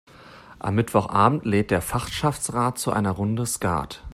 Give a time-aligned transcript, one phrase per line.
[0.57, 4.03] Am Mittwochabend lädt der Fachschaftsrat zu einer Runde Skat.